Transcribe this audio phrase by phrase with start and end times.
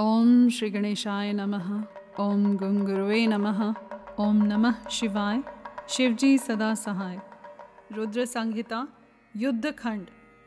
[0.00, 1.84] ओम श्री गणेशाय नमः।
[2.20, 3.74] ओम गुंगुरुवे नमः।
[4.20, 5.42] ओम नमः शिवाय।
[5.88, 7.20] शिवजी सदा सहाय।
[7.92, 8.88] रुद्र संहिता,
[9.36, 10.06] युद्ध खंड,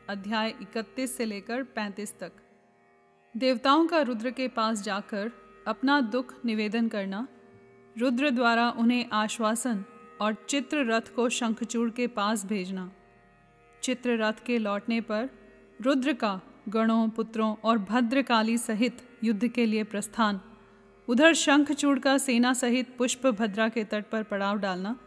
[0.10, 2.32] अध्याय 31 से लेकर 35 तक।
[3.38, 5.32] देवताओं का रुद्र के पास जाकर
[5.68, 7.28] अपना दुख निवेदन करना,
[7.98, 9.86] रुद्र द्वारा उन्हें आश्वासन
[10.22, 12.92] और चित्र रथ को शंखचूड़ के पास भेजना।
[13.84, 15.30] चित्र रथ के लौटने पर
[15.82, 20.40] रुद्र का गणों, पुत्रों और भद्रकाली सहित युद्ध के लिए प्रस्थान।
[21.08, 24.98] उधर शंखचूड़ का सेना सहित पुष्प भद्रा के तट पर पड़ाव डालना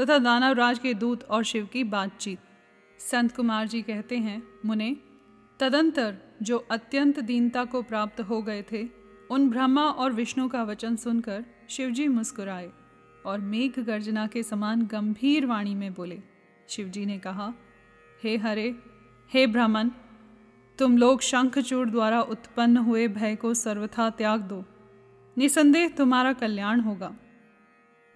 [0.00, 2.38] तथा दानवराज के दूत और शिव की बातचीत।
[2.98, 4.96] संत कुमार जी कहते हैं, मुने,
[5.60, 8.88] तदंतर जो अत्यंत दीनता को प्राप्त हो गए थे,
[9.30, 12.70] उन ब्रह्मा और विष्णु का वचन सुनकर शिवजी मुस्कुराए
[13.26, 16.20] और मेघ गर्जना के समान गंभीर वाणी में बोले।
[16.68, 17.52] शिवजी ने कहा,
[18.24, 18.74] हे हरे,
[19.32, 19.90] हे ब्राह्मण
[20.78, 24.64] तुम लोग शंखचूड़ द्वारा उत्पन्न हुए भय को सर्वथा त्याग दो।
[25.38, 27.14] निसंदेह तुम्हारा कल्याण होगा।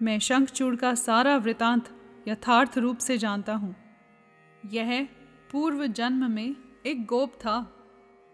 [0.01, 1.89] मैं शंखचूड़ का सारा वृतांत
[2.27, 3.75] यथार्थ रूप से जानता हूँ।
[4.65, 5.07] यह
[5.51, 6.55] पूर्व जन्म में
[6.85, 7.73] एक गोप था,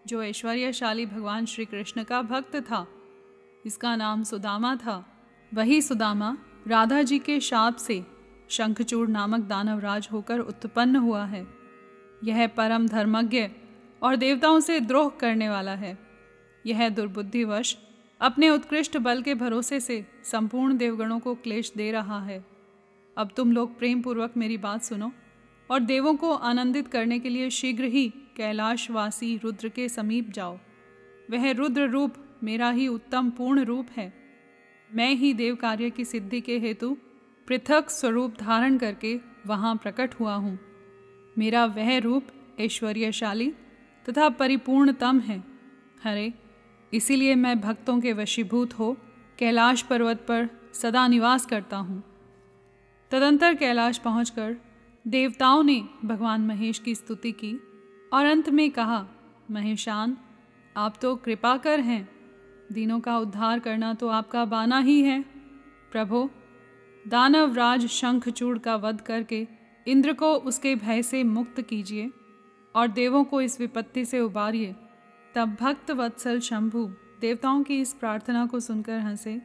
[0.06, 2.86] जो ऐश्वर्यशाली भगवान श्री कृष्ण का भक्त था।
[3.66, 5.04] इसका नाम सुदामा था।
[5.54, 6.36] वही सुदामा
[6.68, 8.06] राधा जी के शाप से
[8.50, 11.46] शंखचूड़ नामक दानवराज होकर उत्पन्न हुआ है।
[12.24, 13.48] यह परम धर्मज्ञ
[14.04, 15.98] और देवताओं से द्रोह करने वाला है।
[16.66, 17.76] यह दुर्बुद्धिवश
[18.20, 22.44] अपने उत्कृष्ट बल के भरोसे से संपूर्ण देवगणों को क्लेश दे रहा है।
[23.16, 25.12] अब तुम लोग प्रेम पूर्वक मेरी बात सुनो
[25.70, 30.58] और देवों को आनंदित करने के लिए शीघ्र ही कैलाशवासी रुद्र के समीप जाओ।
[31.30, 34.12] वह रुद्र रूप मेरा ही उत्तम पूर्ण रूप है।
[34.90, 36.96] मैं ही देव कार्य की सिद्धि के हेतु
[37.48, 40.58] पृथक स्वरूप धारण करके वहाँ प्रकट हुआ हूँ।
[41.38, 42.26] मेरा वह रूप
[42.60, 43.52] ऐश्वर्यशाली
[44.08, 45.44] तथा परिपूर्णतम है।
[46.04, 46.32] हरे,
[46.92, 48.96] इसीलिए मैं भक्तों के वशीभूत हो
[49.38, 52.02] कैलाश पर्वत पर सदा निवास करता हूँ।
[53.10, 54.56] तदंतर कैलाश पहुंचकर
[55.06, 57.60] देवताओं ने भगवान महेश की स्तुति की
[58.12, 59.06] और अंत में कहा,
[59.50, 60.16] महेशान,
[60.76, 62.08] आप तो कृपा कर हैं।
[62.72, 65.20] दिनों का उद्धार करना तो आपका बाना ही है।
[65.92, 66.30] प्रभो,
[67.08, 69.46] दानवराज शंखचूड़ का वध करके
[69.86, 72.10] इंद्र को उसके भय से मुक्त कीजिए।
[72.74, 74.74] और देवों को इस विपत्ति से उबारिए।
[75.34, 76.86] तब भक्त वत्सल शंभु
[77.20, 79.40] देवताओं की इस प्रार्थना को सुनकर हंसे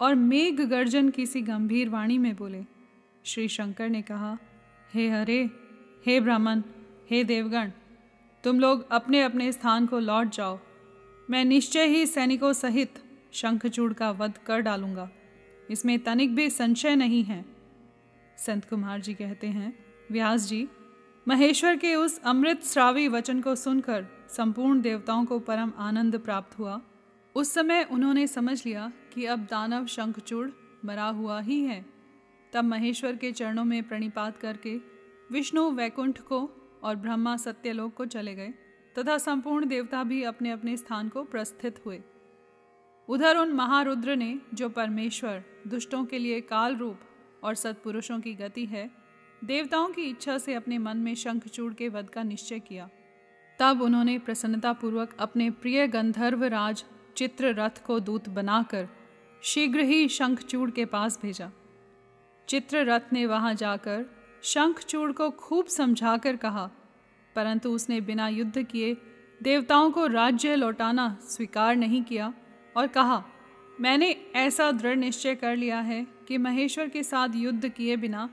[0.00, 2.64] और मेघ गर्जन किसी गंभीर वाणी में बोले,
[3.24, 4.38] श्री शंकर ने कहा,
[4.94, 5.50] हे हरे,
[6.06, 6.62] हे ब्राह्मण,
[7.10, 7.70] हे देवगण,
[8.44, 10.58] तुम लोग अपने अपने स्थान को लौट जाओ।
[11.30, 13.02] मैं निश्चय ही सैनिकों सहित
[13.32, 15.10] शंखचूड़ का वध कर डालूँगा।
[15.70, 17.44] इसमें तनिक भी संशय नहीं है।
[18.36, 19.72] संत कुमार जी कहते हैं,
[20.12, 20.68] व्यास जी
[21.28, 26.80] महेश्वर के उस अमृत श्रावी वचन को सुनकर संपूर्ण देवताओं को परम आनंद प्राप्त हुआ।
[27.34, 30.48] उस समय उन्होंने समझ लिया कि अब दानव शंखचूड़
[30.84, 31.84] मरा हुआ ही है।
[32.52, 34.76] तब महेश्वर के चरणों में प्रणिपात करके
[35.32, 36.50] विष्णु वैकुंठ को
[36.82, 38.54] और ब्रह्मा सत्यलोक को चले गए
[38.98, 42.02] तथा संपूर्ण देवता भी अपने अपने स्थान को प्रस्थित हुए।
[43.08, 46.98] उधर उन महारुद्र ने, जो परमेश्वर, दुष्टों के लिए काल रूप
[47.44, 48.99] और सत्पुरुषों की गति है
[49.42, 52.88] देवताओं की इच्छा से अपने मन में शंखचूड़ के वध का निश्चय किया।
[53.58, 56.84] तब उन्होंने प्रसन्नतापूर्वक अपने प्रिय गंधर्व राज
[57.16, 58.88] चित्र रथ को दूत बनाकर
[59.42, 61.50] शीघ्र ही शंखचूड़ के पास भेजा।
[62.48, 64.04] चित्र रथ ने वहाँ जाकर
[64.42, 66.70] शंखचूड़ को खूब समझाकर कहा,
[67.36, 68.96] परंतु उसने बिना युद्ध किए
[69.40, 72.32] देवताओं को राज्य लौटाना स्वीकार नहीं किया
[72.76, 73.24] और कहा,
[73.80, 78.28] मैंने ऐसा दृढ़ निश्चय कर लिया है कि महेश्वर के साथ युद्ध किए बिना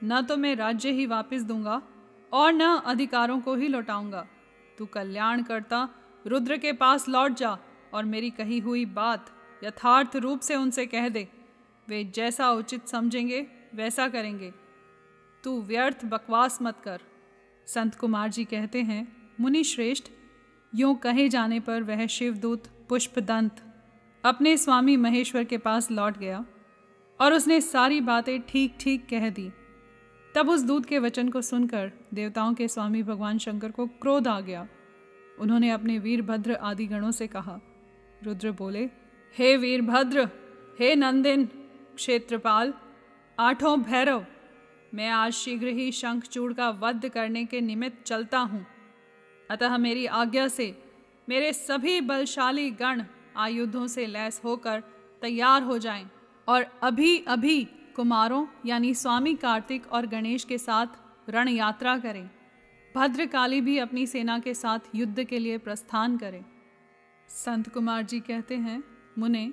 [0.00, 1.80] न तो मैं राज्य ही वापस दूँगा
[2.32, 4.26] और न अधिकारों को ही लौटाऊँगा।
[4.78, 5.88] तू कल्याण करता
[6.26, 7.56] रुद्र के पास लौट जा
[7.94, 9.30] और मेरी कही हुई बात
[9.64, 11.26] यथार्थ रूप से उनसे कह दे।
[11.88, 14.52] वे जैसा उचित समझेंगे, वैसा करेंगे।
[15.44, 17.00] तू व्यर्थ बकवास मत कर।
[17.66, 19.06] संत कुमार जी कहते हैं,
[19.40, 20.04] मुनि श्रेष्ठ,
[20.72, 23.62] यूँ कहे जाने पर वह शिवदूत, पुष्पदंत,
[24.24, 26.44] अपने स्वामी महेश्वर के पास लौट गया
[27.20, 29.50] और उसने सारी बातें ठीक ठीक कह दी।
[30.36, 34.40] तब उस दूत के वचन को सुनकर देवताओं के स्वामी भगवान शंकर को क्रोध आ
[34.40, 34.68] गया।
[35.38, 37.60] उन्होंने अपने वीरभद्र आदि गणों से कहा,
[38.24, 38.90] रुद्र बोले,
[39.38, 40.28] हे वीरभद्र,
[40.78, 41.46] हे नंदिन,
[41.96, 42.74] क्षेत्रपाल,
[43.38, 44.26] आठों भैरव,
[44.94, 48.66] मैं आज शीघ्र ही शंखचूड़ का वध करने के निमित्त चलता हूँ।
[49.50, 50.82] अतः मेरी आज्ञा से
[51.28, 53.02] मेरे सभी बलशाली गण
[53.36, 54.82] आयुधों से लैस होकर
[55.22, 56.10] तैयार हो जाएँ
[56.48, 60.86] और अभी अभी कुमारों, यानी स्वामी कार्तिक और गणेश के साथ
[61.30, 62.30] रण यात्रा करें।
[62.96, 66.44] भद्रकाली भी अपनी सेना के साथ युद्ध के लिए प्रस्थान करें।
[67.28, 68.84] संत कुमार जी कहते हैं,
[69.18, 69.52] मुने,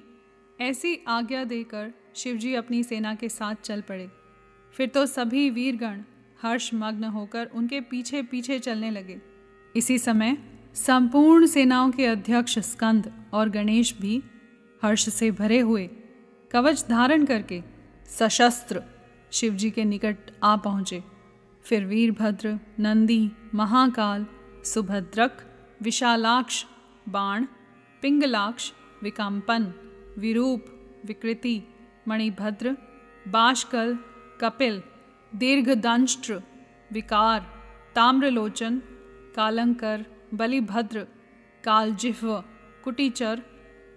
[0.62, 4.10] ऐसी आज्ञा देकर शिवजी अपनी सेना के साथ चल पड़े।
[4.74, 6.02] फिर तो सभी वीरगण
[6.42, 9.22] हर्ष मग्न होकर उनके पीछे पीछे चलने लगे।
[9.76, 10.38] इसी समय
[10.74, 14.24] संपूर्ण सेनाओं के अध्यक्ष स्कंद और गणेश भी
[14.84, 15.90] हर्ष से भरे हुए
[16.52, 17.73] कवच धारण करके
[18.20, 18.82] सशस्त्र
[19.32, 21.04] शिवजी के निकट आ पहुँचे।
[21.66, 24.26] फिर वीरभद्र, नंदी, महाकाल,
[24.66, 25.42] सुभद्रक,
[25.82, 26.64] विशालाक्ष,
[27.10, 27.46] बाण,
[28.02, 28.72] पिंगलाक्ष
[29.04, 29.64] विकम्पन
[30.18, 30.66] विरूप,
[31.06, 31.58] विकृति,
[32.08, 32.76] मणिभद्र
[33.28, 33.98] बाशकल
[34.42, 34.82] कपिल,
[35.36, 36.42] दीर्घदंष्ट्र,
[36.92, 37.42] विकार,
[37.96, 38.82] ताम्रलोचन,
[39.36, 41.08] कालंकर, बलिभद्र,
[41.64, 42.44] कालजिह्व,
[42.84, 43.42] कुटीचर,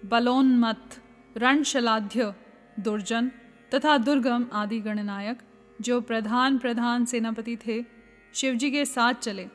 [0.04, 1.00] बलोन्मत्त,
[1.36, 2.32] रणशलाध्य,
[2.80, 3.30] दुर्जन
[3.74, 5.38] तथा दुर्गम आदि गणनायक,
[5.80, 7.84] जो प्रधान प्रधान सेनापति थे,
[8.34, 9.48] शिवजी के साथ चले।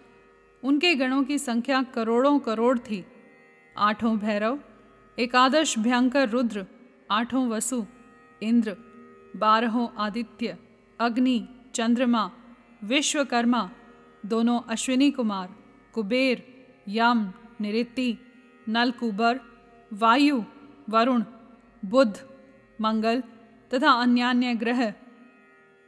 [0.64, 3.06] उनके गणों की संख्या करोड़ों करोड़ थी।
[3.78, 4.60] आठों भैरव
[5.20, 6.66] एकादश भयंकर रुद्र,
[7.12, 7.86] आठों वसु,
[8.44, 8.78] इंद्र,
[9.36, 10.58] बारहों आदित्य,
[11.00, 12.32] अग्नि, चंद्रमा,
[12.84, 13.70] विश्वकर्मा,
[14.26, 15.56] दोनों अश्विनी कुमार,
[15.94, 16.44] कुबेर,
[16.88, 18.18] यम, निरिति,
[18.70, 19.40] नलकुबर,
[19.94, 20.44] वायु,
[20.90, 21.24] वरुण,
[21.86, 22.18] बुध,
[22.82, 23.24] मंगल
[23.74, 24.94] तथा अन्यान्य ग्रह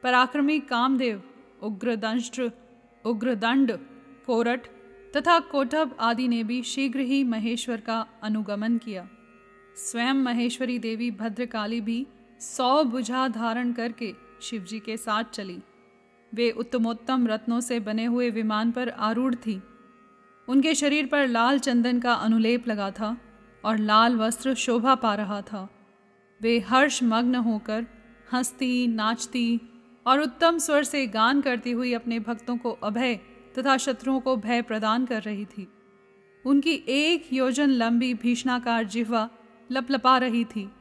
[0.03, 1.21] पराक्रमी कामदेव
[1.63, 2.51] उग्रदंष्ट्र
[3.05, 3.71] उग्रदंड,
[4.25, 4.67] कोरट
[5.15, 9.07] तथा कोटभ आदि ने भी शीघ्र ही महेश्वर का अनुगमन किया।
[9.75, 12.07] स्वयं महेश्वरी देवी भद्रकाली भी
[12.39, 15.59] सौ बुझा धारण करके शिवजी के साथ चली।
[16.33, 19.61] वे उत्तमोत्तम रत्नों से बने हुए विमान पर आरूढ़ थी।
[20.47, 23.17] उनके शरीर पर लाल चंदन का अनुलेप लगा था
[23.65, 25.67] और लाल वस्त्र शोभा पा रहा था।
[26.43, 27.85] वे हर्ष मग्न होकर
[28.33, 29.59] हंसती, नाचती
[30.07, 33.15] और उत्तम स्वर से गान करती हुई अपने भक्तों को अभय
[33.57, 35.67] तथा शत्रुओं को भय प्रदान कर रही थी।
[36.45, 39.29] उनकी एक योजन लंबी भीषणाकार जिह्वा
[39.71, 40.71] लपलपा रही थी।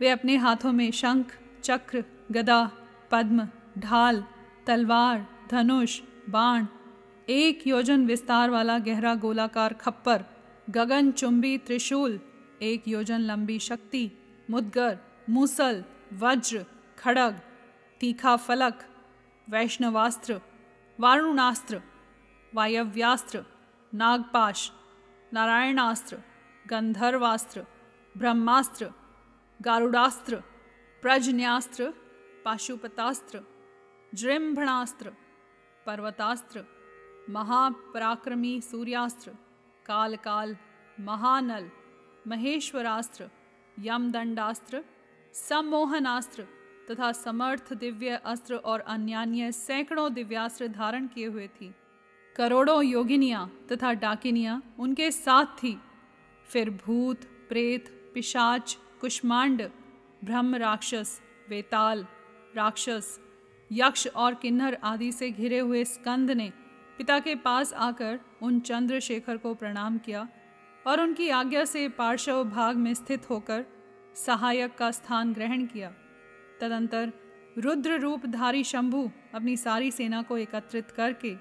[0.00, 2.70] वे अपने हाथों में शंख, चक्र, गदा,
[3.10, 3.48] पद्म,
[3.78, 4.24] ढाल,
[4.66, 6.00] तलवार, धनुष,
[6.30, 6.66] बाण,
[7.28, 10.24] एक योजन विस्तार वाला गहरा गोलाकार खप्पर,
[10.70, 12.20] गगन चुंबी त्रिशूल,
[12.62, 14.10] एक योजन लंबी शक्ति
[14.50, 14.98] मुदगर,
[15.30, 15.84] मूसल,
[16.22, 16.64] वज्र,
[16.98, 17.34] खड़ग,
[18.00, 18.78] तीखा फलक,
[19.48, 20.40] वैष्णवास्त्र,
[20.98, 21.80] वारुणास्त्र,
[22.52, 23.42] वायव्यास्त्र,
[23.92, 24.70] नागपाश,
[25.32, 26.16] नारायणास्त्र,
[26.64, 27.62] गंधर्वास्त्र,
[28.14, 28.86] ब्रह्मास्त्र,
[29.60, 30.36] गारुडास्त्र,
[31.02, 31.90] प्रजन्यास्त्र,
[32.44, 33.38] पाशुपतास्त्र,
[34.12, 35.10] जृंभणास्त्र,
[35.86, 36.60] पर्वतास्त्र,
[37.28, 39.30] महापराक्रमी सूर्यास्त्र
[39.86, 40.54] काल काल
[40.98, 41.68] महानल,
[42.26, 43.24] महेश्वरास्त्र
[43.80, 44.84] यमदंडास्त्र,
[45.34, 46.46] सम्मोहनास्त्र
[46.90, 51.74] तथा समर्थ दिव्य अस्त्र और अन्यान्य सैकड़ों दिव्यास्त्र धारण किए हुए थी।
[52.36, 55.80] करोड़ों योगिनियाँ तथा डाकिनियाँ उनके साथ थी।
[56.48, 59.62] फिर भूत, प्रेत, पिशाच, कुष्मांड,
[60.24, 62.06] ब्रह्म राक्षस, वेताल,
[62.56, 63.18] राक्षस,
[63.72, 66.52] यक्ष और किन्नर आदि से घिरे हुए स्कंद ने
[66.98, 70.28] पिता के पास आकर उन चंद्रशेखर को प्रणाम किया
[70.86, 73.64] और उनकी आज्ञा से पार्श्व भाग में स्थित होकर
[74.16, 75.92] सहायक का स्थान ग्रहण किया।
[76.60, 77.12] तदंतर
[77.58, 81.34] रुद्र रूपधारी शंभु अपनी सारी सेना को एकत्रित करके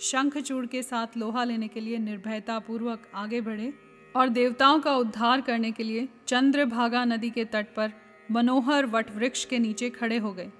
[0.00, 3.72] शंखचूड़ के साथ लोहा लेने के लिए निर्भयता पूर्वक आगे बढ़े
[4.16, 7.92] और देवताओं का उद्धार करने के लिए चंद्रभागा नदी के तट पर
[8.30, 10.50] मनोहर वट वृक्ष के नीचे खड़े हो गए।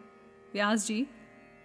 [0.53, 1.07] व्यास जी,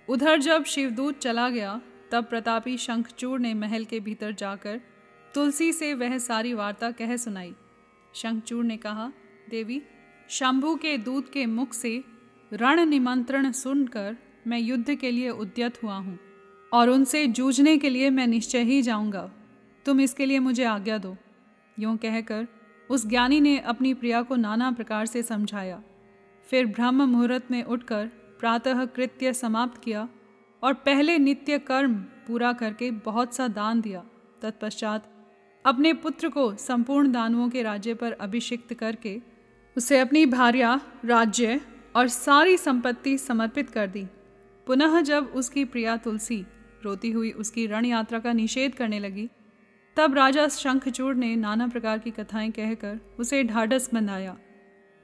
[0.07, 4.81] उधर जब शिवदूत चला गया, तब प्रतापी शंखचूड़ ने महल के भीतर जाकर
[5.33, 7.53] तुलसी से वह सारी वार्ता कह सुनाई।
[8.15, 9.11] शंखचूड़ ने कहा,
[9.49, 9.81] देवी,
[10.29, 12.03] शंभु के दूत के मुख से
[12.51, 14.17] रण निमंत्रण सुनकर
[14.47, 16.19] मैं युद्ध के लिए उद्यत हुआ हूँ
[16.73, 19.29] और उनसे जूझने के लिए मैं निश्चय ही जाऊँगा।
[19.85, 21.15] तुम इसके लिए मुझे आज्ञा दो।
[21.79, 22.47] यूँ कहकर
[22.89, 25.81] उस ज्ञानी ने अपनी प्रिया को नाना प्रकार से समझाया।
[26.49, 28.07] फिर ब्रह्म मुहूर्त में उठकर
[28.39, 30.07] प्रातः कृत्य समाप्त किया
[30.63, 31.95] और पहले नित्य कर्म
[32.27, 34.03] पूरा करके बहुत सा दान दिया।
[34.41, 35.07] तत्पश्चात
[35.65, 39.19] अपने पुत्र को संपूर्ण दानवों के राज्य पर अभिषिक्त करके
[39.77, 41.61] उसे अपनी भार्या, राज्य
[41.95, 44.05] और सारी संपत्ति समर्पित कर दी।
[44.67, 46.45] पुनः जब उसकी प्रिया तुलसी
[46.83, 49.29] रोती हुई उसकी रण यात्रा का निषेध करने लगी,
[49.97, 54.37] तब राजा शंखचूड़ ने नाना प्रकार की कथाएँ कहकर उसे ढाढ़स बंधाया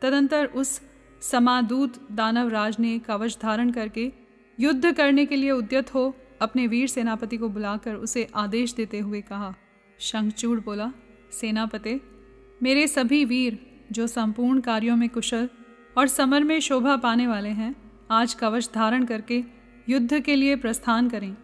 [0.01, 0.81] तदंतर उस
[1.21, 4.11] समादूत दानव राज ने कवच धारण करके
[4.59, 9.21] युद्ध करने के लिए उद्यत हो अपने वीर सेनापति को बुलाकर उसे आदेश देते हुए
[9.21, 9.53] कहा
[9.99, 10.91] शंखचूड़ बोला,
[11.31, 12.01] सेनापते,
[12.63, 13.59] मेरे सभी वीर
[13.91, 15.49] जो संपूर्ण कार्यों में कुशल
[15.97, 17.75] और समर में शोभा पाने वाले हैं,
[18.11, 19.43] आज कवच धारण करके
[19.89, 21.35] युद्ध के लिए प्रस्थान करें।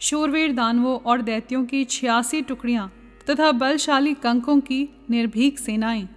[0.00, 2.92] शूरवीर दानवों और दैत्यों की छियासी टुकड़ियाँ
[3.30, 6.08] तथा बलशाली कंकों की निर्भीक सेनाएँ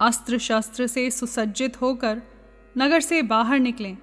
[0.00, 2.22] अस्त्र शस्त्र से सुसज्जित होकर
[2.78, 3.96] नगर से बाहर निकलें।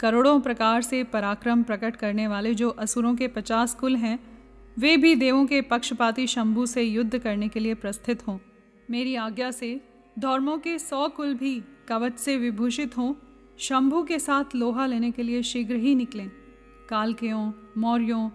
[0.00, 4.35] करोड़ों प्रकार से पराक्रम प्रकट करने वाले जो असुरों के पचास कुल हैं
[4.78, 8.38] वे भी देवों के पक्षपाती शंभु से युद्ध करने के लिए प्रस्थित हों।
[8.90, 9.80] मेरी आज्ञा से
[10.18, 13.14] धर्मों के सौ कुल भी कवच से विभूषित हों।
[13.58, 16.30] शंभु के साथ लोहा लेने के लिए शीघ्र ही निकलें।
[16.88, 18.30] कालकेयों, मौर्यों,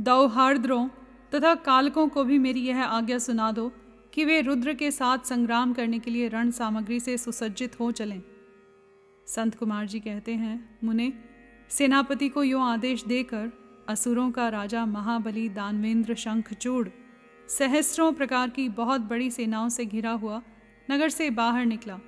[0.00, 0.88] दौहार्द्रों
[1.34, 3.72] तथा कालकों को भी मेरी यह आज्ञा सुना दो
[4.12, 8.22] कि वे रुद्र के साथ संग्राम करने के लिए रण सामग्री से सुसज्जित हो चलें।
[9.26, 11.12] संत कुमार जी कहते हैं, मुने,
[11.68, 16.88] सेनापति को यो आदेश देकर असुरों का राजा महाबली दानवेंद्र शंखचूड़
[17.48, 20.40] सहस्रों प्रकार की बहुत बड़ी सेनाओं से घिरा हुआ
[20.90, 21.98] नगर से बाहर निकला।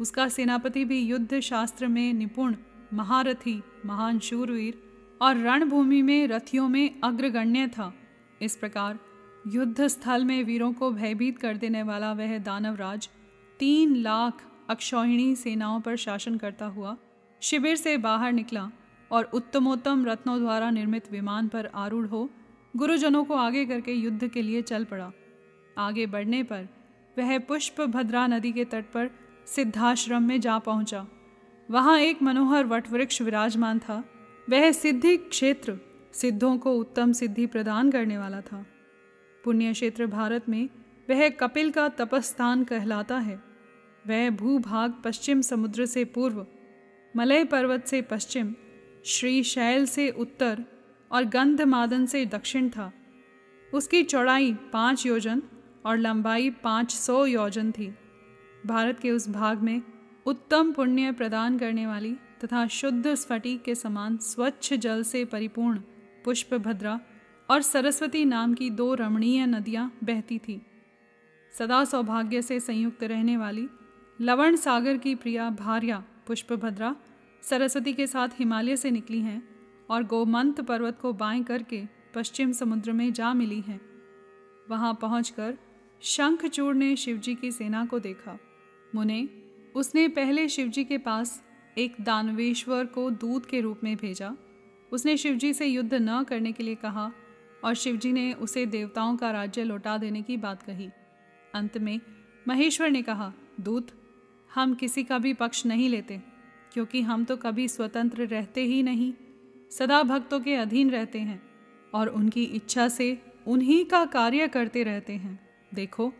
[0.00, 2.54] उसका सेनापति भी युद्ध शास्त्र में निपुण,
[2.94, 4.82] महारथी, महान शूरवीर
[5.22, 7.92] और रणभूमि में रथियों में अग्रगण्य था।
[8.42, 8.98] इस प्रकार
[9.46, 13.08] युद्ध स्थल में वीरों को भयभीत कर देने वाला वह दानवराज
[13.60, 16.96] तीन लाख अक्षौहिणी सेनाओं पर शासन करता हुआ
[17.42, 18.70] शिविर से बाहर निकला।
[19.12, 22.30] और उत्तमोत्तम रत्नों द्वारा निर्मित विमान पर आरूढ़ हो,
[22.76, 25.10] गुरुजनों को आगे करके युद्ध के लिए चल पड़ा।
[25.78, 26.68] आगे बढ़ने पर
[27.18, 29.10] वह पुष्प भद्रा नदी के तट पर
[29.46, 31.06] सिद्धाश्रम में जा पहुँचा।
[31.68, 34.04] वहाँ एक मनोहर वटवृक्ष विराजमान था।
[34.50, 35.78] वह सिद्धि क्षेत्र
[36.12, 38.64] सिद्धों को उत्तम सिद्धि प्रदान करने वाला था।
[39.44, 40.68] पुण्य क्षेत्र भारत में
[41.10, 43.40] वह कपिल का तपस्थान कहलाता है।
[44.06, 46.46] वह भूभाग पश्चिम समुद्र से पूर्व,
[47.16, 48.54] मलय पर्वत से पश्चिम
[49.04, 50.64] श्री शैल से उत्तर
[51.10, 52.92] और गंधमादन से दक्षिण था।
[53.72, 55.42] उसकी चौड़ाई पाँच योजन
[55.86, 57.94] और लंबाई पाँच सौ योजन थी।
[58.66, 59.82] भारत के उस भाग में
[60.26, 62.14] उत्तम पुण्य प्रदान करने वाली
[62.44, 65.78] तथा शुद्ध स्फटिक के समान स्वच्छ जल से परिपूर्ण
[66.24, 67.00] पुष्पभद्रा
[67.50, 70.60] और सरस्वती नाम की दो रमणीय नदियाँ बहती थी।
[71.58, 73.68] सदा सौभाग्य से संयुक्त रहने वाली
[74.18, 76.96] लवण सागर की प्रिया भार्या पुष्पभद्रा
[77.42, 79.48] सरस्वती के साथ हिमालय से निकली हैं
[79.90, 81.82] और गोमंत पर्वत को बाएँ करके
[82.14, 83.80] पश्चिम समुद्र में जा मिली हैं।
[84.70, 85.58] वहाँ पहुंचकर
[86.00, 88.38] शंखचूड़ ने शिवजी की सेना को देखा।
[88.94, 89.28] मुने,
[89.74, 91.44] उसने पहले शिवजी के पास
[91.78, 94.36] एक दानवेश्वर को दूत के रूप में भेजा।
[94.92, 97.12] उसने शिवजी से युद्ध न करने के लिए कहा
[97.64, 100.90] और शिवजी ने उसे देवताओं का राज्य लौटा देने की बात कही।
[101.54, 102.00] अंत में
[102.48, 103.88] महेश्वर ने कहा, दूत,
[104.54, 106.29] हम किसी का भी पक्ष नहीं लेते।
[106.72, 109.12] क्योंकि हम तो कभी स्वतंत्र रहते ही नहीं,
[109.72, 111.40] सदा भक्तों के अधीन रहते हैं
[111.94, 115.38] और उनकी इच्छा से उन्हीं का कार्य करते रहते हैं।
[115.74, 116.12] देखो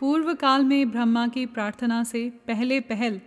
[0.00, 3.20] पूर्व काल में ब्रह्मा की प्रार्थना से पहले पहल,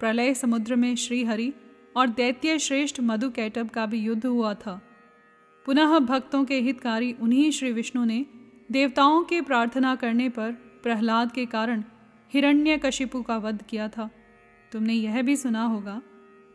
[0.00, 1.52] प्रलय समुद्र में श्रीहरि
[1.96, 4.80] और दैत्य श्रेष्ठ मधु कैटब का भी युद्ध हुआ था।
[5.66, 8.24] पुनः भक्तों के हितकारी उन्हीं श्री विष्णु ने
[8.72, 11.84] देवताओं के प्रार्थना करने पर प्रहलाद के कारण
[12.32, 14.10] हिरण्य कशिपु का वध किया था।
[14.74, 16.02] तुमने यह भी सुना होगा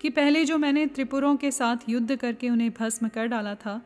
[0.02, 3.82] कि पहले जो मैंने त्रिपुरों के साथ युद्ध करके उन्हें भस्म कर डाला था,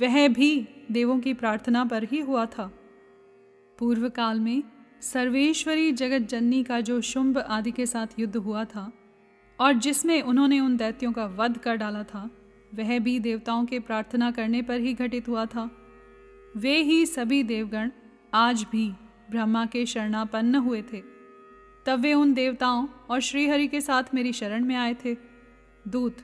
[0.00, 2.72] वह भी देवों की प्रार्थना पर ही हुआ था।
[3.78, 4.62] पूर्व काल में
[5.00, 8.92] सर्वेश्वरी जगत जननी का जो शुंभ आदि के साथ युद्ध हुआ था,
[9.60, 12.30] और जिसमें उन्होंने उन दैत्यों का वध कर डाला था,
[12.74, 15.70] वह भी देवताओं के प्रार्थना करने पर ही घटित हुआ था।
[16.56, 17.90] वे ही सभी देवगण
[18.34, 18.92] आज भी
[19.30, 21.17] ब्रह्मा के शरणापन्न हुए थे।
[21.88, 25.16] तब वे उन देवताओं और श्रीहरि के साथ मेरी शरण में आए थे।
[25.88, 26.16] दूत,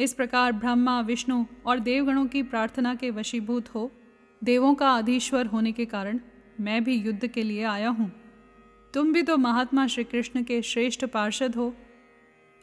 [0.00, 3.92] इस प्रकार ब्रह्मा, विष्णु और देवगणों की प्रार्थना के वशीभूत हो,
[4.44, 6.20] देवों का अधीश्वर होने के कारण
[6.60, 8.12] मैं भी युद्ध के लिए आया हूँ।
[8.94, 11.76] तुम भी तो महात्मा श्री कृष्ण के श्रेष्ठ पार्षद हो।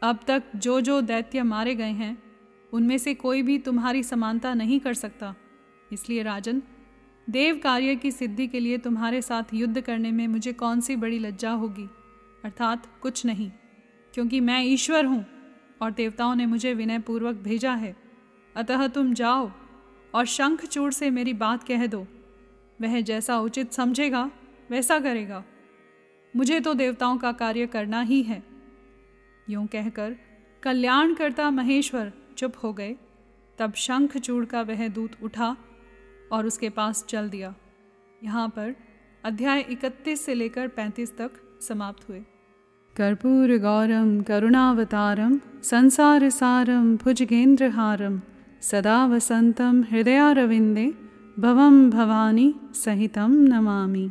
[0.02, 2.24] अब तक जो जो दैत्य मारे गए हैं,
[2.74, 5.36] उनमें से कोई भी तुम्हारी समानता नहीं कर सकता।
[5.94, 6.62] इसलिए राजन,
[7.30, 11.20] देव कार्य की सिद्धि के लिए तुम्हारे साथ युद्ध करने में मुझे कौन सी बड़ी
[11.20, 11.90] लज्जा होगी?
[12.44, 13.52] अर्थात कुछ नहीं,
[14.14, 15.26] क्योंकि मैं ईश्वर हूँ
[15.82, 17.96] और देवताओं ने मुझे विनयपूर्वक भेजा है।
[18.56, 19.50] अतः तुम जाओ
[20.14, 22.06] और शंखचूड़ से मेरी बात कह दो।
[22.82, 24.30] वह जैसा उचित समझेगा,
[24.70, 25.44] वैसा करेगा।
[26.34, 28.44] मुझे तो देवताओं का कार्य करना ही है।
[29.50, 30.16] यूँ कहकर
[30.64, 32.96] कल्याणकर्ता महेश्वर चुप हो गए।
[33.60, 35.56] तब शंखचूड़ का वह दूत उठा
[36.32, 37.54] और उसके पास चल दिया।
[38.24, 38.76] यहाँ पर
[39.24, 41.32] अध्याय 31 से लेकर 35 तक
[41.62, 42.20] समाप्त हुए।
[42.96, 48.22] कर्पूर गौरम करुणावतारम संसार सारम भुजगेंद्रहारम
[48.62, 50.88] सदा वसंतम हृदयारविंदे
[51.40, 54.10] भवम भवानी सहितम नमामि।